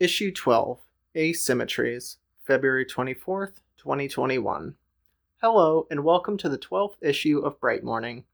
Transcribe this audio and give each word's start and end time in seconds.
Issue 0.00 0.32
12 0.32 0.80
Asymmetries, 1.14 2.16
February 2.46 2.86
24th, 2.86 3.60
2021. 3.76 4.74
Hello, 5.42 5.86
and 5.90 6.02
welcome 6.02 6.38
to 6.38 6.48
the 6.48 6.56
12th 6.56 6.94
issue 7.02 7.40
of 7.40 7.60
Bright 7.60 7.84
Morning. 7.84 8.24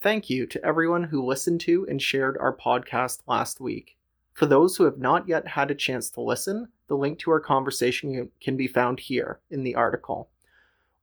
Thank 0.00 0.30
you 0.30 0.46
to 0.46 0.64
everyone 0.64 1.04
who 1.04 1.22
listened 1.22 1.60
to 1.60 1.86
and 1.90 2.00
shared 2.00 2.38
our 2.38 2.56
podcast 2.56 3.18
last 3.26 3.60
week. 3.60 3.98
For 4.32 4.46
those 4.46 4.78
who 4.78 4.84
have 4.84 4.96
not 4.96 5.28
yet 5.28 5.46
had 5.46 5.70
a 5.70 5.74
chance 5.74 6.08
to 6.12 6.22
listen, 6.22 6.68
the 6.88 6.96
link 6.96 7.18
to 7.18 7.32
our 7.32 7.40
conversation 7.40 8.30
can 8.40 8.56
be 8.56 8.66
found 8.66 8.98
here 9.00 9.40
in 9.50 9.62
the 9.62 9.74
article. 9.74 10.30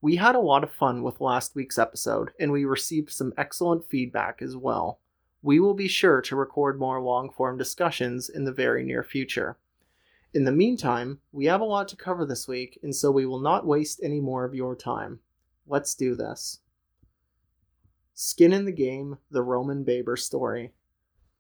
We 0.02 0.16
had 0.16 0.34
a 0.34 0.40
lot 0.40 0.64
of 0.64 0.72
fun 0.72 1.04
with 1.04 1.22
last 1.22 1.54
week's 1.54 1.78
episode, 1.78 2.32
and 2.40 2.52
we 2.52 2.66
received 2.66 3.12
some 3.12 3.34
excellent 3.38 3.88
feedback 3.88 4.42
as 4.42 4.58
well. 4.58 4.98
We 5.44 5.60
will 5.60 5.76
be 5.76 5.88
sure 5.88 6.22
to 6.22 6.36
record 6.36 6.80
more 6.80 7.00
long 7.00 7.30
form 7.30 7.60
discussions 7.60 8.30
in 8.30 8.46
the 8.46 8.52
very 8.52 8.84
near 8.84 9.04
future. 9.04 9.58
In 10.38 10.44
the 10.44 10.52
meantime, 10.52 11.20
we 11.32 11.46
have 11.46 11.62
a 11.62 11.66
lot 11.66 11.88
to 11.88 11.96
cover 11.96 12.24
this 12.24 12.48
week, 12.48 12.78
and 12.84 12.96
so 12.96 13.10
we 13.10 13.26
will 13.26 13.40
not 13.40 13.66
waste 13.66 14.00
any 14.04 14.20
more 14.20 14.46
of 14.46 14.54
your 14.54 14.76
time. 14.76 15.20
Let's 15.66 15.96
do 15.96 16.14
this. 16.14 16.60
Skin 18.14 18.54
in 18.54 18.66
the 18.66 18.72
Game 18.72 19.18
The 19.32 19.42
Roman 19.42 19.84
Baber 19.84 20.16
Story. 20.16 20.74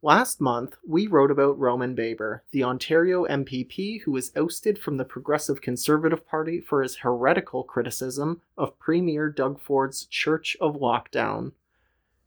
Last 0.01 0.41
month, 0.41 0.77
we 0.83 1.05
wrote 1.05 1.29
about 1.29 1.59
Roman 1.59 1.93
Baber, 1.93 2.43
the 2.49 2.63
Ontario 2.63 3.27
MPP 3.27 4.01
who 4.01 4.13
was 4.13 4.31
ousted 4.35 4.79
from 4.79 4.97
the 4.97 5.05
Progressive 5.05 5.61
Conservative 5.61 6.25
Party 6.25 6.59
for 6.59 6.81
his 6.81 6.95
heretical 6.95 7.63
criticism 7.63 8.41
of 8.57 8.79
Premier 8.79 9.29
Doug 9.29 9.61
Ford's 9.61 10.07
Church 10.07 10.57
of 10.59 10.77
Lockdown. 10.77 11.51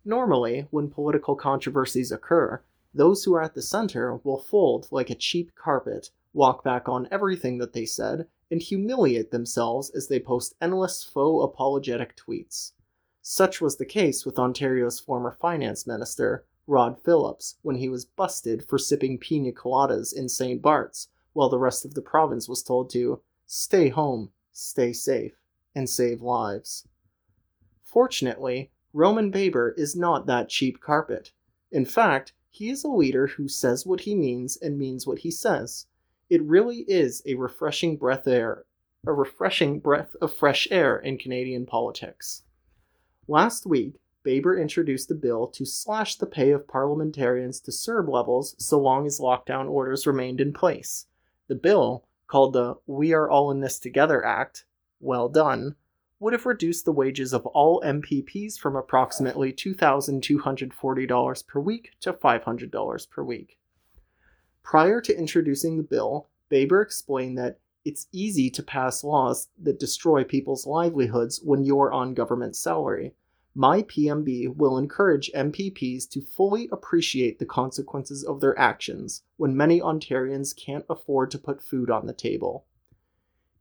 Normally, 0.05 0.69
when 0.70 0.89
political 0.89 1.34
controversies 1.34 2.12
occur, 2.12 2.62
those 2.95 3.25
who 3.25 3.34
are 3.34 3.42
at 3.42 3.55
the 3.55 3.61
center 3.61 4.20
will 4.23 4.39
fold 4.39 4.87
like 4.92 5.11
a 5.11 5.16
cheap 5.16 5.52
carpet, 5.56 6.11
walk 6.33 6.62
back 6.62 6.89
on 6.89 7.09
everything 7.11 7.59
that 7.59 7.73
they 7.73 7.84
said, 7.84 8.27
and 8.51 8.62
humiliate 8.62 9.31
themselves 9.31 9.91
as 9.91 10.09
they 10.09 10.19
post 10.19 10.55
endless 10.61 11.05
faux 11.05 11.45
apologetic 11.45 12.17
tweets. 12.17 12.72
Such 13.22 13.61
was 13.61 13.77
the 13.77 13.87
case 13.87 14.25
with 14.25 14.39
Ontario's 14.39 14.98
former 14.98 15.33
finance 15.33 15.87
minister, 15.87 16.45
Rod 16.67 17.00
Phillips, 17.03 17.56
when 17.62 17.77
he 17.77 17.89
was 17.89 18.05
busted 18.05 18.64
for 18.64 18.78
sipping 18.78 19.19
pina 19.19 19.53
coladas 19.53 20.12
in 20.12 20.28
St. 20.28 20.62
Bart's, 20.62 21.09
while 21.33 21.48
the 21.48 21.59
rest 21.59 21.84
of 21.84 21.95
the 21.95 22.03
province 22.03 22.48
was 22.48 22.62
told 22.62 22.91
to 22.91 23.20
stay 23.47 23.89
home, 23.89 24.31
stay 24.53 24.92
safe, 24.92 25.41
and 25.75 25.89
save 25.89 26.22
lives. 26.22 26.87
Fortunately, 27.83 28.70
Roman 28.92 29.31
Baber 29.31 29.72
is 29.77 29.94
not 29.94 30.27
that 30.27 30.48
cheap 30.48 30.81
carpet. 30.81 31.33
In 31.70 31.84
fact, 31.84 32.33
he 32.50 32.70
is 32.70 32.84
a 32.84 32.89
leader 32.89 33.27
who 33.28 33.48
says 33.48 33.87
what 33.87 34.00
he 34.00 34.15
means 34.15 34.56
and 34.56 34.78
means 34.78 35.06
what 35.06 35.20
he 35.20 35.31
says. 35.31 35.87
It 36.31 36.45
really 36.45 36.84
is 36.86 37.23
a 37.27 37.34
refreshing 37.34 37.97
breath 37.97 38.28
air, 38.28 38.64
a 39.05 39.12
refreshing 39.12 39.81
breath 39.81 40.14
of 40.23 40.33
fresh 40.33 40.69
air 40.70 40.97
in 40.97 41.19
Canadian 41.19 41.67
politics. 41.67 42.45
Last 43.27 43.67
week, 43.67 43.97
Baber 44.22 44.56
introduced 44.56 45.11
a 45.11 45.17
bill 45.17 45.48
to 45.48 45.67
slash 45.67 46.14
the 46.14 46.27
pay 46.27 46.53
of 46.53 46.69
parliamentarians 46.69 47.59
to 47.62 47.72
CERB 47.72 48.09
levels 48.09 48.55
so 48.64 48.78
long 48.78 49.09
as 49.09 49.19
lockdown 49.19 49.69
orders 49.69 50.06
remained 50.06 50.41
in 50.41 50.53
place. 50.53 51.06
The 51.48 51.56
bill, 51.56 52.05
called 52.28 52.53
the 52.53 52.77
We 52.87 53.12
Are 53.12 53.28
All 53.28 53.50
in 53.50 53.59
This 53.59 53.81
Together 53.81 54.25
Act, 54.25 54.65
well 55.00 55.28
done, 55.28 55.75
would 56.20 56.33
have 56.33 56.47
reduced 56.47 56.84
the 56.84 56.92
wages 56.92 57.33
of 57.33 57.44
all 57.47 57.83
MPPs 57.84 58.56
from 58.56 58.77
approximately 58.77 59.53
$2,240 59.53 61.47
per 61.48 61.59
week 61.59 61.91
to 62.03 62.12
$500 62.12 63.11
per 63.11 63.25
week. 63.25 63.56
Prior 64.70 65.00
to 65.00 65.18
introducing 65.18 65.76
the 65.76 65.82
bill, 65.82 66.28
Baber 66.48 66.80
explained 66.80 67.36
that 67.38 67.58
it's 67.84 68.06
easy 68.12 68.48
to 68.50 68.62
pass 68.62 69.02
laws 69.02 69.48
that 69.60 69.80
destroy 69.80 70.22
people's 70.22 70.64
livelihoods 70.64 71.40
when 71.42 71.64
you're 71.64 71.90
on 71.92 72.14
government 72.14 72.54
salary. 72.54 73.12
My 73.53 73.82
PMB 73.82 74.54
will 74.54 74.78
encourage 74.78 75.32
MPPs 75.34 76.09
to 76.10 76.20
fully 76.20 76.69
appreciate 76.70 77.41
the 77.41 77.47
consequences 77.47 78.22
of 78.22 78.41
their 78.41 78.56
actions 78.56 79.25
when 79.38 79.56
many 79.56 79.80
Ontarians 79.80 80.54
can't 80.56 80.84
afford 80.88 81.32
to 81.32 81.38
put 81.38 81.60
food 81.60 81.91
on 81.91 82.06
the 82.06 82.12
table. 82.12 82.64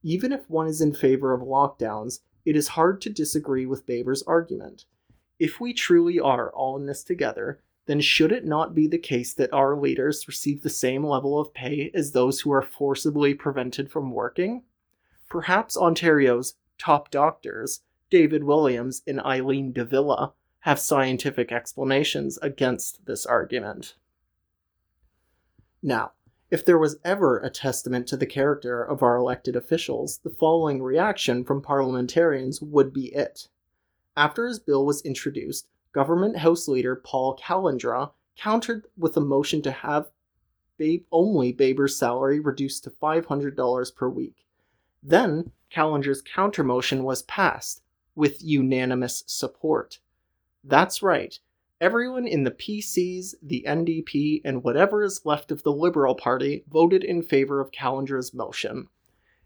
Even 0.04 0.32
if 0.32 0.48
one 0.48 0.68
is 0.68 0.80
in 0.80 0.94
favor 0.94 1.34
of 1.34 1.42
lockdowns, 1.42 2.20
it 2.46 2.56
is 2.56 2.68
hard 2.68 3.02
to 3.02 3.10
disagree 3.10 3.66
with 3.66 3.88
Baber's 3.88 4.22
argument. 4.28 4.86
If 5.40 5.60
we 5.60 5.74
truly 5.74 6.20
are 6.20 6.52
all 6.52 6.78
in 6.78 6.86
this 6.86 7.04
together, 7.04 7.62
then 7.90 8.00
should 8.00 8.32
it 8.32 8.46
not 8.46 8.76
be 8.76 8.86
the 8.86 9.00
case 9.00 9.34
that 9.34 9.52
our 9.52 9.76
leaders 9.76 10.28
receive 10.28 10.62
the 10.62 10.70
same 10.70 11.04
level 11.04 11.40
of 11.40 11.56
pay 11.56 11.90
as 11.96 12.12
those 12.12 12.40
who 12.40 12.52
are 12.52 12.62
forcibly 12.62 13.34
prevented 13.34 13.90
from 13.90 14.12
working? 14.12 14.62
Perhaps 15.28 15.76
Ontario's 15.76 16.54
top 16.78 17.10
doctors, 17.10 17.82
David 18.12 18.44
Williams 18.44 19.02
and 19.08 19.20
Eileen 19.22 19.72
de 19.72 19.84
Villa, 19.84 20.34
have 20.60 20.78
scientific 20.78 21.52
explanations 21.52 22.38
against 22.44 23.08
this 23.08 23.26
argument. 23.26 23.96
Now, 25.82 26.12
if 26.52 26.64
there 26.64 26.78
was 26.78 27.00
ever 27.04 27.40
a 27.40 27.50
testament 27.50 28.06
to 28.10 28.18
the 28.18 28.28
character 28.28 28.84
of 28.84 29.02
our 29.02 29.16
elected 29.16 29.56
officials, 29.56 30.20
the 30.20 30.30
following 30.30 30.84
reaction 30.84 31.44
from 31.44 31.64
parliamentarians 31.64 32.62
would 32.62 32.94
be 32.94 33.08
it. 33.16 33.48
After 34.16 34.48
his 34.48 34.60
bill 34.60 34.86
was 34.86 35.02
introduced, 35.02 35.68
Government 35.92 36.38
House 36.38 36.68
Leader 36.68 36.96
Paul 36.96 37.38
Calandra 37.38 38.12
countered 38.38 38.86
with 38.98 39.18
a 39.18 39.22
motion 39.22 39.62
to 39.64 39.72
have 39.72 40.12
Babe 40.78 41.04
only 41.12 41.52
Baber's 41.52 41.98
salary 41.98 42.40
reduced 42.40 42.84
to 42.86 42.90
$500 42.90 43.96
per 43.96 44.10
week. 44.10 44.46
Then, 45.04 45.52
Calandra's 45.74 46.22
counter 46.22 46.64
motion 46.64 47.04
was 47.04 47.24
passed 47.24 47.82
with 48.16 48.44
unanimous 48.44 49.24
support. 49.28 50.00
That's 50.64 51.02
right, 51.02 51.38
Everyone 51.82 52.28
in 52.28 52.44
the 52.44 52.52
PCs, 52.52 53.36
the 53.42 53.64
NDP, 53.66 54.42
and 54.44 54.66
whatever 54.66 55.02
is 55.02 55.26
left 55.26 55.50
of 55.50 55.64
the 55.64 55.72
Liberal 55.72 56.14
Party 56.14 56.66
voted 56.70 57.06
in 57.06 57.22
favor 57.22 57.62
of 57.62 57.72
Calandra's 57.72 58.34
motion. 58.34 58.90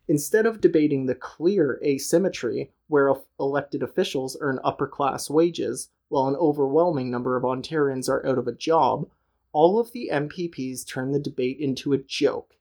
Instead 0.07 0.47
of 0.47 0.59
debating 0.59 1.05
the 1.05 1.13
clear 1.13 1.79
asymmetry 1.83 2.71
where 2.87 3.13
elected 3.39 3.83
officials 3.83 4.35
earn 4.41 4.59
upper 4.63 4.87
class 4.87 5.29
wages 5.29 5.89
while 6.13 6.27
an 6.27 6.35
overwhelming 6.35 7.09
number 7.09 7.35
of 7.35 7.43
Ontarians 7.43 8.07
are 8.07 8.23
out 8.23 8.37
of 8.37 8.47
a 8.47 8.53
job, 8.53 9.09
all 9.51 9.79
of 9.79 9.91
the 9.93 10.11
MPPs 10.13 10.87
turned 10.87 11.11
the 11.11 11.19
debate 11.19 11.57
into 11.59 11.91
a 11.91 11.97
joke. 11.97 12.55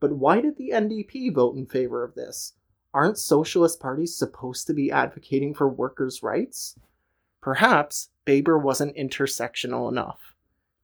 But 0.00 0.12
why 0.12 0.42
did 0.42 0.58
the 0.58 0.72
NDP 0.74 1.32
vote 1.32 1.56
in 1.56 1.64
favor 1.64 2.04
of 2.04 2.14
this? 2.14 2.52
Aren't 2.92 3.16
socialist 3.16 3.80
parties 3.80 4.14
supposed 4.14 4.66
to 4.66 4.74
be 4.74 4.92
advocating 4.92 5.54
for 5.54 5.66
workers' 5.66 6.22
rights? 6.22 6.78
Perhaps 7.40 8.10
Baber 8.26 8.58
wasn't 8.58 8.96
intersectional 8.96 9.90
enough. 9.90 10.34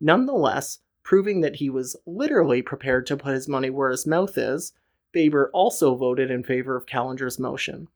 Nonetheless, 0.00 0.78
proving 1.03 1.43
that 1.43 1.56
he 1.56 1.69
was 1.69 1.97
literally 2.06 2.62
prepared 2.62 3.06
to 3.09 3.16
put 3.19 3.34
his 3.34 3.47
money 3.47 3.69
where 3.69 3.91
his 3.91 4.06
mouth 4.06 4.38
is, 4.38 4.72
Baber 5.12 5.50
also 5.53 5.94
voted 5.94 6.31
in 6.31 6.43
favor 6.43 6.76
of 6.76 6.87
Calandra's 6.87 7.38
motion. 7.38 7.88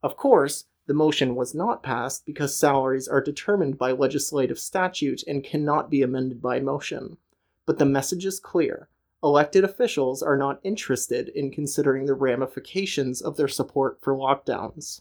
Of 0.00 0.16
course, 0.16 0.66
the 0.86 0.94
motion 0.94 1.34
was 1.34 1.54
not 1.54 1.82
passed 1.82 2.26
because 2.26 2.56
salaries 2.56 3.08
are 3.08 3.22
determined 3.22 3.78
by 3.78 3.92
legislative 3.92 4.58
statute 4.58 5.22
and 5.26 5.42
cannot 5.42 5.90
be 5.90 6.02
amended 6.02 6.42
by 6.42 6.60
motion. 6.60 7.16
But 7.64 7.78
the 7.78 7.86
message 7.86 8.26
is 8.26 8.38
clear. 8.38 8.88
Elected 9.22 9.64
officials 9.64 10.22
are 10.22 10.36
not 10.36 10.60
interested 10.62 11.30
in 11.30 11.50
considering 11.50 12.04
the 12.04 12.14
ramifications 12.14 13.22
of 13.22 13.36
their 13.36 13.48
support 13.48 13.98
for 14.02 14.14
lockdowns. 14.14 15.00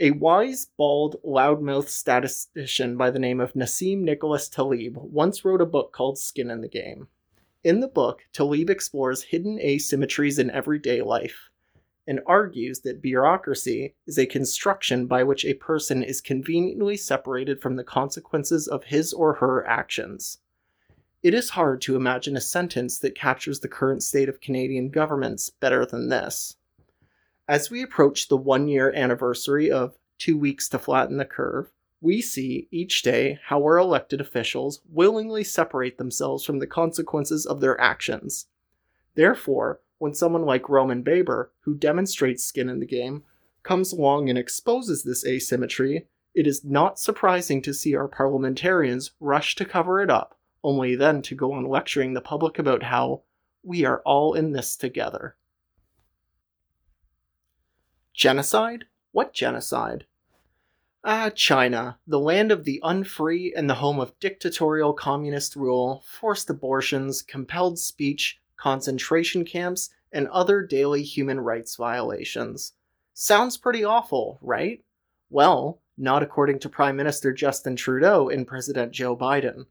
A 0.00 0.10
wise, 0.10 0.66
bald, 0.76 1.16
loudmouth 1.24 1.88
statistician 1.88 2.96
by 2.96 3.12
the 3.12 3.20
name 3.20 3.40
of 3.40 3.52
Nassim 3.52 4.00
Nicholas 4.00 4.48
Taleb 4.48 4.96
once 4.96 5.44
wrote 5.44 5.60
a 5.60 5.66
book 5.66 5.92
called 5.92 6.18
Skin 6.18 6.50
in 6.50 6.60
the 6.60 6.68
Game. 6.68 7.06
In 7.62 7.78
the 7.78 7.86
book, 7.86 8.22
Taleb 8.32 8.68
explores 8.68 9.22
hidden 9.22 9.58
asymmetries 9.58 10.40
in 10.40 10.50
everyday 10.50 11.02
life 11.02 11.51
and 12.06 12.20
argues 12.26 12.80
that 12.80 13.02
bureaucracy 13.02 13.94
is 14.06 14.18
a 14.18 14.26
construction 14.26 15.06
by 15.06 15.22
which 15.22 15.44
a 15.44 15.54
person 15.54 16.02
is 16.02 16.20
conveniently 16.20 16.96
separated 16.96 17.60
from 17.60 17.76
the 17.76 17.84
consequences 17.84 18.66
of 18.66 18.84
his 18.84 19.12
or 19.12 19.34
her 19.34 19.66
actions. 19.66 20.38
It 21.22 21.34
is 21.34 21.50
hard 21.50 21.80
to 21.82 21.94
imagine 21.94 22.36
a 22.36 22.40
sentence 22.40 22.98
that 22.98 23.14
captures 23.14 23.60
the 23.60 23.68
current 23.68 24.02
state 24.02 24.28
of 24.28 24.40
Canadian 24.40 24.88
governments 24.88 25.50
better 25.50 25.86
than 25.86 26.08
this. 26.08 26.56
As 27.48 27.70
we 27.70 27.82
approach 27.82 28.28
the 28.28 28.36
one 28.36 28.66
year 28.66 28.92
anniversary 28.92 29.70
of 29.70 29.96
Two 30.18 30.36
Weeks 30.36 30.68
to 30.70 30.78
Flatten 30.78 31.18
the 31.18 31.24
Curve, 31.24 31.70
we 32.00 32.20
see 32.20 32.66
each 32.72 33.02
day 33.02 33.38
how 33.44 33.62
our 33.62 33.78
elected 33.78 34.20
officials 34.20 34.80
willingly 34.90 35.44
separate 35.44 35.98
themselves 35.98 36.44
from 36.44 36.58
the 36.58 36.66
consequences 36.66 37.46
of 37.46 37.60
their 37.60 37.80
actions. 37.80 38.46
Therefore, 39.14 39.80
when 40.02 40.12
someone 40.12 40.44
like 40.44 40.68
Roman 40.68 41.02
Baber, 41.02 41.52
who 41.60 41.76
demonstrates 41.76 42.44
skin 42.44 42.68
in 42.68 42.80
the 42.80 42.86
game, 42.86 43.22
comes 43.62 43.92
along 43.92 44.28
and 44.28 44.36
exposes 44.36 45.04
this 45.04 45.24
asymmetry, 45.24 46.08
it 46.34 46.44
is 46.44 46.64
not 46.64 46.98
surprising 46.98 47.62
to 47.62 47.72
see 47.72 47.94
our 47.94 48.08
parliamentarians 48.08 49.12
rush 49.20 49.54
to 49.54 49.64
cover 49.64 50.02
it 50.02 50.10
up, 50.10 50.36
only 50.64 50.96
then 50.96 51.22
to 51.22 51.36
go 51.36 51.52
on 51.52 51.66
lecturing 51.68 52.14
the 52.14 52.20
public 52.20 52.58
about 52.58 52.82
how 52.82 53.22
We 53.62 53.84
are 53.84 54.02
all 54.04 54.34
in 54.34 54.50
this 54.50 54.76
together. 54.76 55.36
Genocide? 58.12 58.86
What 59.12 59.32
genocide? 59.32 60.06
Ah, 61.04 61.30
China, 61.30 62.00
the 62.08 62.18
land 62.18 62.50
of 62.50 62.64
the 62.64 62.80
unfree 62.82 63.54
and 63.56 63.70
the 63.70 63.74
home 63.74 64.00
of 64.00 64.18
dictatorial 64.18 64.94
communist 64.94 65.54
rule, 65.54 66.02
forced 66.04 66.50
abortions, 66.50 67.22
compelled 67.22 67.78
speech, 67.78 68.40
concentration 68.62 69.44
camps, 69.44 69.90
and 70.12 70.28
other 70.28 70.62
daily 70.62 71.02
human 71.02 71.40
rights 71.40 71.74
violations. 71.74 72.74
Sounds 73.12 73.56
pretty 73.56 73.82
awful, 73.82 74.38
right? 74.40 74.84
Well, 75.30 75.80
not 75.98 76.22
according 76.22 76.60
to 76.60 76.68
Prime 76.68 76.94
Minister 76.94 77.32
Justin 77.32 77.74
Trudeau 77.74 78.28
and 78.28 78.46
President 78.46 78.92
Joe 78.92 79.16
Biden. 79.16 79.66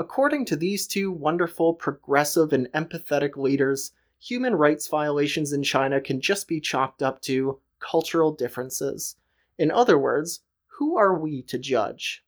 According 0.00 0.46
to 0.46 0.56
these 0.56 0.88
two 0.88 1.12
wonderful, 1.12 1.72
progressive, 1.72 2.52
and 2.52 2.66
empathetic 2.72 3.36
leaders, 3.36 3.92
human 4.18 4.56
rights 4.56 4.88
violations 4.88 5.52
in 5.52 5.62
China 5.62 6.00
can 6.00 6.20
just 6.20 6.48
be 6.48 6.60
chalked 6.60 7.00
up 7.00 7.20
to 7.22 7.60
cultural 7.78 8.32
differences. 8.32 9.14
In 9.58 9.70
other 9.70 9.98
words, 9.98 10.40
who 10.66 10.96
are 10.96 11.14
we 11.16 11.42
to 11.42 11.58
judge? 11.58 12.24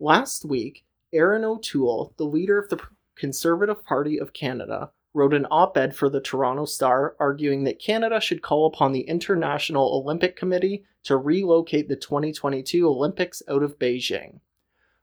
Last 0.00 0.46
week, 0.46 0.86
Erin 1.12 1.44
O'Toole, 1.44 2.14
the 2.16 2.24
leader 2.24 2.58
of 2.58 2.70
the 2.70 2.80
Conservative 3.14 3.84
Party 3.84 4.18
of 4.18 4.32
Canada, 4.32 4.90
wrote 5.18 5.34
an 5.34 5.46
op 5.50 5.76
ed 5.76 5.96
for 5.96 6.08
the 6.08 6.20
Toronto 6.20 6.64
Star 6.64 7.16
arguing 7.18 7.64
that 7.64 7.80
Canada 7.80 8.20
should 8.20 8.40
call 8.40 8.66
upon 8.66 8.92
the 8.92 9.00
International 9.00 9.92
Olympic 10.00 10.36
Committee 10.36 10.84
to 11.02 11.16
relocate 11.16 11.88
the 11.88 11.96
2022 11.96 12.88
Olympics 12.88 13.42
out 13.48 13.64
of 13.64 13.80
Beijing. 13.80 14.38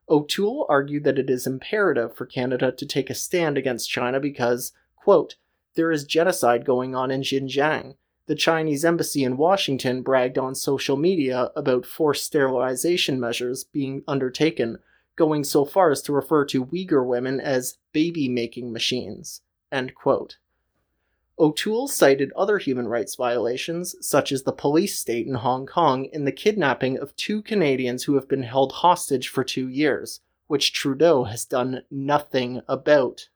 O'Toole 0.08 0.66
argued 0.70 1.04
that 1.04 1.20
it 1.20 1.30
is 1.30 1.46
imperative 1.46 2.16
for 2.16 2.26
Canada 2.26 2.72
to 2.72 2.86
take 2.86 3.10
a 3.10 3.14
stand 3.14 3.58
against 3.58 3.90
China 3.90 4.22
because, 4.22 4.72
quote, 4.96 5.36
there 5.76 5.92
is 5.92 6.06
genocide 6.06 6.64
going 6.64 6.96
on 6.96 7.12
in 7.12 7.22
Xinjiang, 7.22 7.96
the 8.28 8.36
Chinese 8.36 8.86
embassy 8.86 9.24
in 9.24 9.36
Washington 9.36 10.02
bragged 10.02 10.38
on 10.38 10.56
social 10.56 10.96
media 10.96 11.52
about 11.58 11.86
forced 11.86 12.24
sterilization 12.24 13.20
measures 13.20 13.66
being 13.66 14.04
undertaken, 14.08 14.78
going 15.18 15.44
so 15.44 15.66
far 15.66 15.92
as 15.92 16.02
to 16.04 16.14
refer 16.14 16.46
to 16.46 16.66
Uyghur 16.66 17.06
women 17.06 17.42
as 17.42 17.78
baby 17.92 18.30
making 18.30 18.72
machines. 18.72 19.42
O'Toole 21.38 21.90
cited 21.90 22.32
other 22.32 22.60
human 22.60 22.88
rights 22.88 23.16
violations, 23.16 23.96
such 24.00 24.32
as 24.32 24.44
the 24.44 24.54
police 24.54 24.98
state 24.98 25.28
in 25.28 25.34
Hong 25.34 25.66
Kong 25.66 26.08
and 26.14 26.26
the 26.26 26.32
kidnapping 26.32 26.98
of 26.98 27.16
two 27.18 27.42
Canadians 27.42 28.04
who 28.04 28.16
have 28.16 28.28
been 28.28 28.44
held 28.44 28.72
hostage 28.72 29.28
for 29.28 29.44
two 29.44 29.68
years, 29.68 30.22
which 30.48 30.72
Trudeau 30.72 31.26
has 31.26 31.44
done 31.44 31.84
nothing 31.92 32.62
about. 32.70 33.28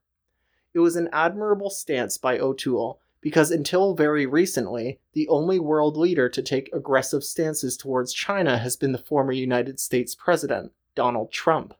It 0.73 0.79
was 0.79 0.95
an 0.95 1.09
admirable 1.11 1.69
stance 1.69 2.17
by 2.17 2.39
O'Toole 2.39 3.01
because 3.21 3.51
until 3.51 3.95
very 3.95 4.25
recently, 4.25 4.99
the 5.11 5.27
only 5.27 5.59
world 5.59 5.97
leader 5.97 6.29
to 6.29 6.41
take 6.41 6.73
aggressive 6.73 7.23
stances 7.23 7.75
towards 7.75 8.13
China 8.13 8.57
has 8.57 8.77
been 8.77 8.93
the 8.93 8.97
former 8.97 9.33
United 9.33 9.77
States 9.77 10.15
President, 10.15 10.71
Donald 10.95 11.31
Trump. 11.31 11.73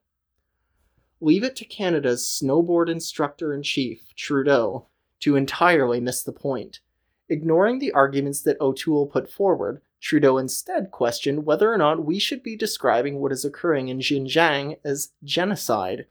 Leave 1.22 1.44
it 1.44 1.56
to 1.58 1.66
Canada's 1.66 2.24
snowboard 2.24 2.90
instructor 2.90 3.54
in 3.54 3.62
chief, 3.62 4.16
Trudeau, 4.16 4.88
to 5.20 5.36
entirely 5.36 6.00
miss 6.00 6.24
the 6.24 6.32
point. 6.32 6.80
Ignoring 7.28 7.80
the 7.80 7.92
arguments 7.92 8.42
that 8.42 8.60
O'Toole 8.62 9.08
put 9.08 9.30
forward, 9.30 9.82
Trudeau 10.00 10.38
instead 10.38 10.92
questioned 10.92 11.46
whether 11.46 11.72
or 11.72 11.78
not 11.78 12.06
we 12.06 12.20
should 12.20 12.42
be 12.42 12.56
describing 12.56 13.20
what 13.20 13.34
is 13.34 13.44
occurring 13.44 13.90
in 13.90 14.00
Xinjiang 14.00 14.78
as 14.86 15.12
genocide. 15.24 16.06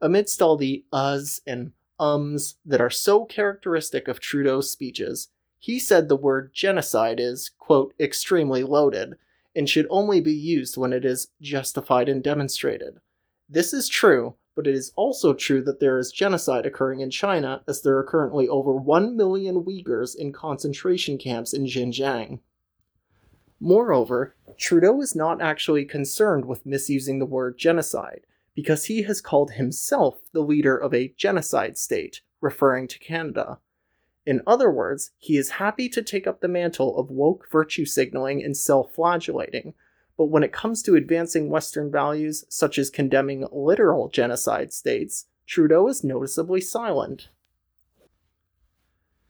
Amidst 0.00 0.40
all 0.40 0.56
the 0.56 0.84
uhs 0.92 1.40
and 1.46 1.72
ums 2.00 2.56
that 2.64 2.80
are 2.80 2.90
so 2.90 3.24
characteristic 3.26 4.08
of 4.08 4.20
Trudeau's 4.20 4.70
speeches, 4.70 5.28
he 5.58 5.78
said 5.78 6.08
the 6.08 6.16
word 6.16 6.52
genocide 6.54 7.20
is, 7.20 7.50
quote, 7.58 7.94
extremely 8.00 8.62
loaded 8.62 9.14
and 9.54 9.68
should 9.68 9.86
only 9.90 10.20
be 10.20 10.34
used 10.34 10.76
when 10.76 10.92
it 10.92 11.04
is 11.04 11.28
justified 11.40 12.08
and 12.08 12.22
demonstrated. 12.22 13.00
This 13.48 13.72
is 13.72 13.88
true, 13.88 14.34
but 14.56 14.66
it 14.66 14.74
is 14.74 14.92
also 14.96 15.34
true 15.34 15.62
that 15.62 15.78
there 15.78 15.98
is 15.98 16.10
genocide 16.10 16.64
occurring 16.64 17.00
in 17.00 17.10
China, 17.10 17.62
as 17.68 17.82
there 17.82 17.98
are 17.98 18.02
currently 18.02 18.48
over 18.48 18.72
1 18.72 19.16
million 19.16 19.62
Uyghurs 19.62 20.16
in 20.16 20.32
concentration 20.32 21.18
camps 21.18 21.52
in 21.52 21.66
Xinjiang. 21.66 22.40
Moreover, 23.60 24.34
Trudeau 24.56 25.00
is 25.02 25.14
not 25.14 25.42
actually 25.42 25.84
concerned 25.84 26.46
with 26.46 26.66
misusing 26.66 27.18
the 27.18 27.26
word 27.26 27.58
genocide 27.58 28.22
because 28.54 28.86
he 28.86 29.02
has 29.02 29.20
called 29.20 29.52
himself 29.52 30.22
the 30.32 30.40
leader 30.40 30.76
of 30.76 30.94
a 30.94 31.12
genocide 31.16 31.76
state, 31.76 32.22
referring 32.40 32.88
to 32.88 32.98
Canada. 32.98 33.58
In 34.24 34.40
other 34.46 34.70
words, 34.70 35.12
he 35.18 35.36
is 35.36 35.50
happy 35.50 35.88
to 35.90 36.02
take 36.02 36.26
up 36.26 36.40
the 36.40 36.48
mantle 36.48 36.98
of 36.98 37.10
woke 37.10 37.46
virtue 37.52 37.84
signaling 37.84 38.42
and 38.42 38.56
self 38.56 38.92
flagellating, 38.92 39.74
but 40.16 40.26
when 40.26 40.42
it 40.42 40.52
comes 40.52 40.82
to 40.82 40.94
advancing 40.94 41.50
Western 41.50 41.90
values, 41.90 42.44
such 42.48 42.78
as 42.78 42.90
condemning 42.90 43.46
literal 43.52 44.08
genocide 44.08 44.72
states, 44.72 45.26
Trudeau 45.46 45.88
is 45.88 46.02
noticeably 46.02 46.60
silent. 46.60 47.28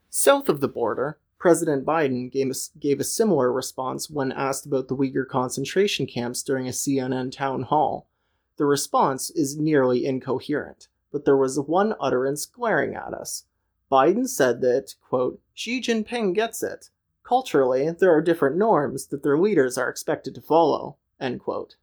South 0.08 0.48
of 0.48 0.60
the 0.60 0.68
border, 0.68 1.18
President 1.38 1.84
Biden 1.84 2.30
gave 2.32 2.50
a, 2.50 2.78
gave 2.78 3.00
a 3.00 3.04
similar 3.04 3.52
response 3.52 4.08
when 4.08 4.32
asked 4.32 4.64
about 4.64 4.88
the 4.88 4.96
Uyghur 4.96 5.28
concentration 5.28 6.06
camps 6.06 6.42
during 6.42 6.66
a 6.66 6.72
CNN 6.72 7.30
town 7.30 7.62
hall. 7.64 8.08
The 8.56 8.64
response 8.64 9.30
is 9.30 9.58
nearly 9.58 10.06
incoherent, 10.06 10.88
but 11.12 11.24
there 11.24 11.36
was 11.36 11.60
one 11.60 11.94
utterance 12.00 12.46
glaring 12.46 12.94
at 12.94 13.12
us. 13.12 13.44
Biden 13.92 14.26
said 14.26 14.62
that, 14.62 14.94
quote, 15.06 15.40
Xi 15.54 15.80
Jinping 15.80 16.34
gets 16.34 16.62
it. 16.62 16.90
Culturally, 17.26 17.90
there 17.90 18.14
are 18.14 18.22
different 18.22 18.56
norms 18.56 19.08
that 19.08 19.24
their 19.24 19.36
leaders 19.36 19.76
are 19.76 19.88
expected 19.88 20.32
to 20.36 20.40
follow, 20.40 20.96
end 21.20 21.40
quote. 21.40 21.74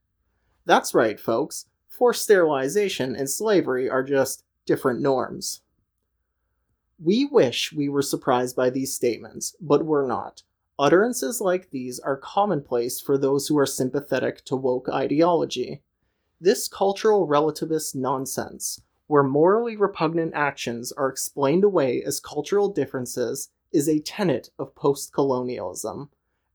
That's 0.66 0.94
right, 0.94 1.20
folks. 1.20 1.66
Forced 1.90 2.24
sterilization 2.24 3.14
and 3.14 3.30
slavery 3.30 3.90
are 3.90 4.04
just 4.04 4.46
different 4.66 5.02
norms. 5.02 5.62
We 6.98 7.26
wish 7.26 7.74
we 7.74 7.90
were 7.90 8.02
surprised 8.02 8.56
by 8.56 8.70
these 8.70 8.94
statements, 8.94 9.54
but 9.60 9.86
we're 9.86 10.08
not. 10.08 10.44
Utterances 10.80 11.42
like 11.42 11.72
these 11.72 12.00
are 12.00 12.16
commonplace 12.16 13.02
for 13.02 13.18
those 13.18 13.48
who 13.48 13.58
are 13.58 13.66
sympathetic 13.66 14.46
to 14.46 14.56
woke 14.56 14.88
ideology. 14.88 15.82
This 16.40 16.70
cultural 16.70 17.28
relativist 17.28 17.96
nonsense, 17.96 18.82
where 19.08 19.24
morally 19.24 19.76
repugnant 19.76 20.34
actions 20.34 20.94
are 20.94 21.10
explained 21.10 21.66
away 21.66 22.02
as 22.02 22.22
cultural 22.22 22.70
differences, 22.70 23.50
is 23.74 23.90
a 23.90 24.00
tenet 24.00 24.50
of 24.60 24.76
postcolonialism, 24.76 26.08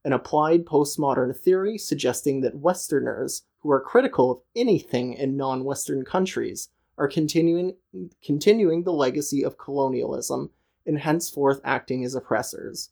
an 0.05 0.13
applied 0.13 0.65
postmodern 0.65 1.37
theory 1.37 1.77
suggesting 1.77 2.41
that 2.41 2.57
Westerners 2.57 3.43
who 3.59 3.69
are 3.71 3.81
critical 3.81 4.31
of 4.31 4.39
anything 4.55 5.13
in 5.13 5.37
non 5.37 5.63
Western 5.63 6.05
countries 6.05 6.69
are 6.97 7.07
continuing, 7.07 7.75
continuing 8.23 8.83
the 8.83 8.93
legacy 8.93 9.43
of 9.43 9.57
colonialism 9.57 10.49
and 10.85 10.99
henceforth 10.99 11.61
acting 11.63 12.03
as 12.03 12.15
oppressors. 12.15 12.89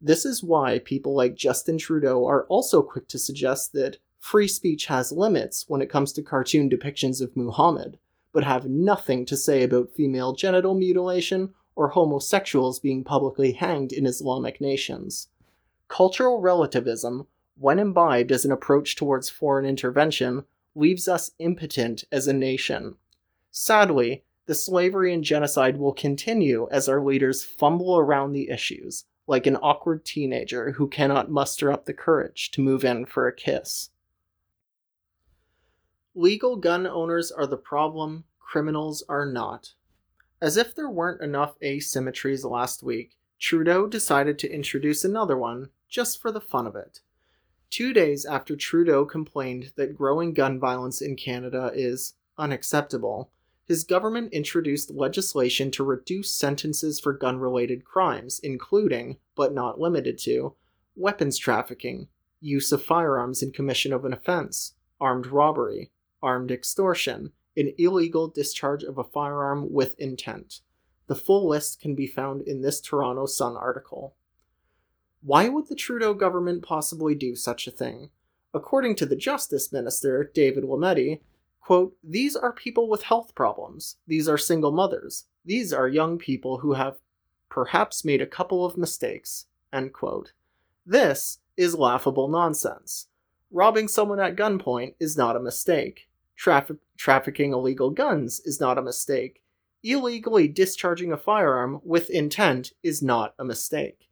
This 0.00 0.24
is 0.24 0.42
why 0.42 0.80
people 0.80 1.14
like 1.14 1.34
Justin 1.34 1.78
Trudeau 1.78 2.26
are 2.26 2.44
also 2.46 2.82
quick 2.82 3.06
to 3.08 3.18
suggest 3.18 3.72
that 3.72 3.98
free 4.18 4.48
speech 4.48 4.86
has 4.86 5.12
limits 5.12 5.64
when 5.68 5.82
it 5.82 5.90
comes 5.90 6.12
to 6.12 6.22
cartoon 6.22 6.70
depictions 6.70 7.20
of 7.20 7.36
Muhammad, 7.36 7.98
but 8.32 8.44
have 8.44 8.66
nothing 8.66 9.24
to 9.26 9.36
say 9.36 9.62
about 9.62 9.92
female 9.94 10.32
genital 10.32 10.74
mutilation 10.74 11.54
or 11.74 11.88
homosexuals 11.88 12.78
being 12.78 13.04
publicly 13.04 13.52
hanged 13.52 13.92
in 13.92 14.06
Islamic 14.06 14.60
nations. 14.60 15.28
Cultural 15.88 16.40
relativism, 16.40 17.26
when 17.58 17.78
imbibed 17.78 18.32
as 18.32 18.44
an 18.44 18.52
approach 18.52 18.96
towards 18.96 19.28
foreign 19.28 19.66
intervention, 19.66 20.44
leaves 20.74 21.08
us 21.08 21.32
impotent 21.38 22.04
as 22.10 22.26
a 22.26 22.32
nation. 22.32 22.96
Sadly, 23.50 24.24
the 24.46 24.54
slavery 24.54 25.12
and 25.12 25.22
genocide 25.22 25.76
will 25.76 25.92
continue 25.92 26.68
as 26.70 26.88
our 26.88 27.02
leaders 27.02 27.44
fumble 27.44 27.98
around 27.98 28.32
the 28.32 28.50
issues, 28.50 29.04
like 29.26 29.46
an 29.46 29.56
awkward 29.56 30.04
teenager 30.04 30.72
who 30.72 30.88
cannot 30.88 31.30
muster 31.30 31.70
up 31.70 31.84
the 31.84 31.94
courage 31.94 32.50
to 32.52 32.60
move 32.60 32.84
in 32.84 33.06
for 33.06 33.26
a 33.26 33.34
kiss. 33.34 33.90
Legal 36.14 36.56
gun 36.56 36.86
owners 36.86 37.30
are 37.30 37.46
the 37.46 37.56
problem, 37.56 38.24
criminals 38.38 39.02
are 39.08 39.24
not. 39.24 39.74
As 40.42 40.56
if 40.56 40.74
there 40.74 40.90
weren't 40.90 41.22
enough 41.22 41.54
asymmetries 41.60 42.44
last 42.44 42.82
week, 42.82 43.16
Trudeau 43.38 43.86
decided 43.86 44.40
to 44.40 44.52
introduce 44.52 45.04
another 45.04 45.38
one 45.38 45.68
just 45.88 46.20
for 46.20 46.32
the 46.32 46.40
fun 46.40 46.66
of 46.66 46.74
it. 46.74 47.00
Two 47.70 47.92
days 47.92 48.24
after 48.26 48.56
Trudeau 48.56 49.04
complained 49.04 49.72
that 49.76 49.96
growing 49.96 50.34
gun 50.34 50.58
violence 50.58 51.00
in 51.00 51.14
Canada 51.14 51.70
is 51.72 52.14
unacceptable, 52.36 53.30
his 53.66 53.84
government 53.84 54.32
introduced 54.32 54.90
legislation 54.90 55.70
to 55.70 55.84
reduce 55.84 56.34
sentences 56.34 56.98
for 56.98 57.12
gun 57.12 57.38
related 57.38 57.84
crimes, 57.84 58.40
including, 58.40 59.18
but 59.36 59.54
not 59.54 59.78
limited 59.78 60.18
to, 60.18 60.56
weapons 60.96 61.38
trafficking, 61.38 62.08
use 62.40 62.72
of 62.72 62.84
firearms 62.84 63.44
in 63.44 63.52
commission 63.52 63.92
of 63.92 64.04
an 64.04 64.12
offense, 64.12 64.74
armed 65.00 65.28
robbery, 65.28 65.92
armed 66.20 66.50
extortion, 66.50 67.30
and 67.56 67.72
illegal 67.78 68.28
discharge 68.28 68.82
of 68.82 68.98
a 68.98 69.04
firearm 69.04 69.72
with 69.72 69.98
intent. 69.98 70.60
The 71.06 71.14
full 71.14 71.48
list 71.48 71.80
can 71.80 71.94
be 71.94 72.06
found 72.06 72.42
in 72.42 72.62
this 72.62 72.80
Toronto 72.80 73.26
Sun 73.26 73.56
article. 73.56 74.14
Why 75.22 75.48
would 75.48 75.68
the 75.68 75.74
Trudeau 75.74 76.14
government 76.14 76.62
possibly 76.62 77.14
do 77.14 77.36
such 77.36 77.66
a 77.66 77.70
thing? 77.70 78.10
According 78.54 78.96
to 78.96 79.06
the 79.06 79.16
Justice 79.16 79.72
Minister, 79.72 80.30
David 80.34 80.64
Lametti, 80.64 81.20
quote, 81.60 81.96
These 82.02 82.36
are 82.36 82.52
people 82.52 82.88
with 82.88 83.02
health 83.02 83.34
problems. 83.34 83.96
These 84.06 84.28
are 84.28 84.38
single 84.38 84.72
mothers. 84.72 85.26
These 85.44 85.72
are 85.72 85.88
young 85.88 86.18
people 86.18 86.58
who 86.58 86.74
have 86.74 86.96
perhaps 87.48 88.04
made 88.04 88.20
a 88.20 88.26
couple 88.26 88.64
of 88.64 88.76
mistakes. 88.76 89.46
End 89.72 89.92
quote. 89.92 90.32
This 90.84 91.38
is 91.56 91.76
laughable 91.76 92.28
nonsense. 92.28 93.08
Robbing 93.50 93.88
someone 93.88 94.18
at 94.18 94.36
gunpoint 94.36 94.94
is 94.98 95.16
not 95.16 95.36
a 95.36 95.40
mistake. 95.40 96.08
Traf- 96.42 96.76
trafficking 96.96 97.52
illegal 97.52 97.90
guns 97.90 98.40
is 98.40 98.60
not 98.60 98.76
a 98.76 98.82
mistake. 98.82 99.42
Illegally 99.84 100.48
discharging 100.48 101.12
a 101.12 101.16
firearm 101.16 101.80
with 101.84 102.10
intent 102.10 102.72
is 102.82 103.00
not 103.00 103.34
a 103.38 103.44
mistake. 103.44 104.08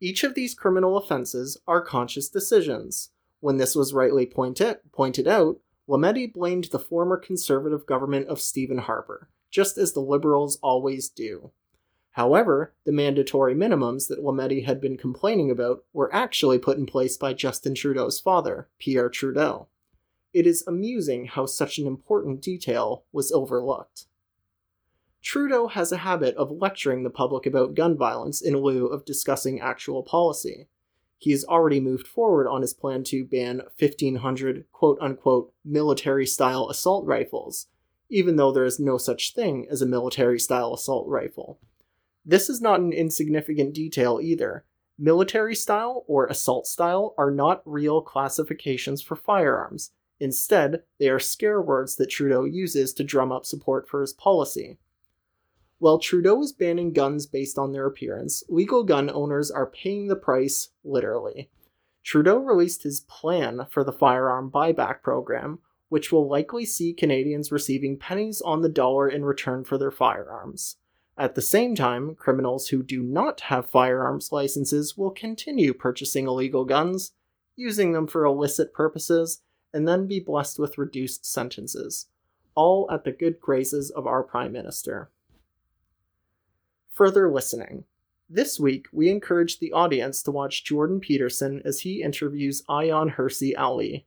Each 0.00 0.22
of 0.22 0.34
these 0.34 0.54
criminal 0.54 0.96
offenses 0.96 1.56
are 1.66 1.80
conscious 1.80 2.28
decisions. 2.28 3.10
When 3.40 3.56
this 3.56 3.74
was 3.74 3.92
rightly 3.92 4.26
pointed, 4.26 4.78
pointed 4.92 5.26
out, 5.26 5.58
Lametti 5.88 6.32
blamed 6.32 6.64
the 6.70 6.78
former 6.78 7.16
conservative 7.16 7.84
government 7.84 8.28
of 8.28 8.40
Stephen 8.40 8.78
Harper, 8.78 9.28
just 9.50 9.76
as 9.76 9.92
the 9.92 10.00
Liberals 10.00 10.58
always 10.62 11.08
do. 11.08 11.50
However, 12.12 12.74
the 12.84 12.92
mandatory 12.92 13.54
minimums 13.54 14.06
that 14.06 14.22
Lametti 14.22 14.64
had 14.64 14.80
been 14.80 14.96
complaining 14.96 15.50
about 15.50 15.82
were 15.92 16.14
actually 16.14 16.58
put 16.58 16.78
in 16.78 16.86
place 16.86 17.16
by 17.16 17.34
Justin 17.34 17.74
Trudeau's 17.74 18.20
father, 18.20 18.68
Pierre 18.78 19.08
Trudeau. 19.08 19.66
It 20.36 20.46
is 20.46 20.62
amusing 20.66 21.28
how 21.28 21.46
such 21.46 21.78
an 21.78 21.86
important 21.86 22.42
detail 22.42 23.04
was 23.10 23.32
overlooked. 23.32 24.04
Trudeau 25.22 25.68
has 25.68 25.92
a 25.92 26.04
habit 26.04 26.36
of 26.36 26.50
lecturing 26.50 27.04
the 27.04 27.08
public 27.08 27.46
about 27.46 27.74
gun 27.74 27.96
violence 27.96 28.42
in 28.42 28.54
lieu 28.58 28.86
of 28.86 29.06
discussing 29.06 29.62
actual 29.62 30.02
policy. 30.02 30.68
He 31.16 31.30
has 31.30 31.46
already 31.46 31.80
moved 31.80 32.06
forward 32.06 32.46
on 32.46 32.60
his 32.60 32.74
plan 32.74 33.02
to 33.04 33.24
ban 33.24 33.62
1,500 33.78 34.66
quote 34.72 34.98
unquote 35.00 35.54
military 35.64 36.26
style 36.26 36.68
assault 36.68 37.06
rifles, 37.06 37.68
even 38.10 38.36
though 38.36 38.52
there 38.52 38.66
is 38.66 38.78
no 38.78 38.98
such 38.98 39.32
thing 39.32 39.66
as 39.70 39.80
a 39.80 39.86
military 39.86 40.38
style 40.38 40.74
assault 40.74 41.08
rifle. 41.08 41.58
This 42.26 42.50
is 42.50 42.60
not 42.60 42.80
an 42.80 42.92
insignificant 42.92 43.72
detail 43.72 44.20
either. 44.22 44.66
Military 44.98 45.54
style 45.54 46.04
or 46.06 46.26
assault 46.26 46.66
style 46.66 47.14
are 47.16 47.30
not 47.30 47.62
real 47.64 48.02
classifications 48.02 49.00
for 49.00 49.16
firearms. 49.16 49.92
Instead, 50.18 50.82
they 50.98 51.08
are 51.08 51.18
scare 51.18 51.60
words 51.60 51.96
that 51.96 52.10
Trudeau 52.10 52.44
uses 52.44 52.92
to 52.94 53.04
drum 53.04 53.30
up 53.30 53.44
support 53.44 53.88
for 53.88 54.00
his 54.00 54.12
policy. 54.12 54.78
While 55.78 55.98
Trudeau 55.98 56.40
is 56.42 56.52
banning 56.52 56.92
guns 56.92 57.26
based 57.26 57.58
on 57.58 57.72
their 57.72 57.86
appearance, 57.86 58.42
legal 58.48 58.82
gun 58.82 59.10
owners 59.10 59.50
are 59.50 59.66
paying 59.66 60.08
the 60.08 60.16
price 60.16 60.70
literally. 60.84 61.50
Trudeau 62.02 62.38
released 62.38 62.82
his 62.84 63.00
plan 63.00 63.66
for 63.68 63.84
the 63.84 63.92
firearm 63.92 64.50
buyback 64.50 65.02
program, 65.02 65.58
which 65.88 66.10
will 66.10 66.28
likely 66.28 66.64
see 66.64 66.94
Canadians 66.94 67.52
receiving 67.52 67.98
pennies 67.98 68.40
on 68.40 68.62
the 68.62 68.68
dollar 68.68 69.08
in 69.08 69.24
return 69.24 69.64
for 69.64 69.76
their 69.76 69.90
firearms. 69.90 70.76
At 71.18 71.34
the 71.34 71.42
same 71.42 71.74
time, 71.74 72.14
criminals 72.14 72.68
who 72.68 72.82
do 72.82 73.02
not 73.02 73.40
have 73.42 73.68
firearms 73.68 74.32
licenses 74.32 74.96
will 74.96 75.10
continue 75.10 75.74
purchasing 75.74 76.26
illegal 76.26 76.64
guns, 76.64 77.12
using 77.54 77.92
them 77.92 78.06
for 78.06 78.24
illicit 78.24 78.72
purposes, 78.72 79.40
and 79.72 79.86
then 79.86 80.06
be 80.06 80.20
blessed 80.20 80.58
with 80.58 80.78
reduced 80.78 81.26
sentences, 81.26 82.06
all 82.54 82.88
at 82.90 83.04
the 83.04 83.12
good 83.12 83.40
graces 83.40 83.90
of 83.90 84.06
our 84.06 84.22
Prime 84.22 84.52
Minister. 84.52 85.10
Further 86.92 87.30
listening. 87.30 87.84
This 88.28 88.58
week, 88.58 88.86
we 88.90 89.08
encourage 89.08 89.58
the 89.58 89.72
audience 89.72 90.22
to 90.22 90.32
watch 90.32 90.64
Jordan 90.64 90.98
Peterson 90.98 91.62
as 91.64 91.80
he 91.80 92.02
interviews 92.02 92.62
Ayaan 92.68 93.14
Hirsi 93.14 93.52
Ali. 93.56 94.06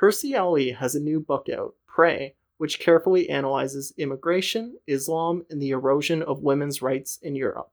Hirsi 0.00 0.38
Ali 0.38 0.72
has 0.72 0.94
a 0.94 1.00
new 1.00 1.18
book 1.18 1.48
out, 1.48 1.74
Prey, 1.86 2.34
which 2.58 2.78
carefully 2.78 3.28
analyzes 3.30 3.94
immigration, 3.96 4.76
Islam, 4.86 5.46
and 5.48 5.60
the 5.60 5.70
erosion 5.70 6.22
of 6.22 6.42
women's 6.42 6.82
rights 6.82 7.18
in 7.22 7.34
Europe. 7.34 7.70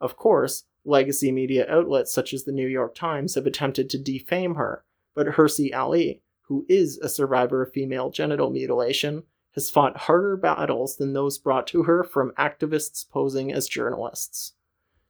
Of 0.00 0.16
course, 0.16 0.64
legacy 0.84 1.32
media 1.32 1.66
outlets 1.68 2.12
such 2.12 2.32
as 2.32 2.44
the 2.44 2.52
New 2.52 2.68
York 2.68 2.94
Times 2.94 3.34
have 3.34 3.46
attempted 3.46 3.90
to 3.90 3.98
defame 3.98 4.54
her, 4.54 4.84
but 5.14 5.26
Hirsi 5.26 5.74
Ali, 5.74 6.22
who 6.48 6.64
is 6.68 6.98
a 6.98 7.08
survivor 7.08 7.62
of 7.62 7.72
female 7.72 8.10
genital 8.10 8.50
mutilation, 8.50 9.24
has 9.54 9.70
fought 9.70 9.96
harder 9.96 10.36
battles 10.36 10.96
than 10.96 11.12
those 11.12 11.38
brought 11.38 11.66
to 11.68 11.84
her 11.84 12.04
from 12.04 12.32
activists 12.38 13.08
posing 13.08 13.52
as 13.52 13.68
journalists. 13.68 14.52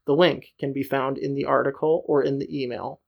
The 0.06 0.14
link 0.14 0.54
can 0.58 0.72
be 0.72 0.82
found 0.82 1.18
in 1.18 1.34
the 1.34 1.44
article 1.44 2.04
or 2.06 2.22
in 2.22 2.38
the 2.38 2.62
email. 2.62 3.00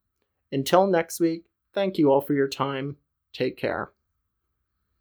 Until 0.50 0.86
next 0.86 1.20
week, 1.20 1.44
thank 1.72 1.96
you 1.96 2.10
all 2.10 2.20
for 2.20 2.34
your 2.34 2.48
time. 2.48 2.96
Take 3.32 3.56
care. 3.56 3.92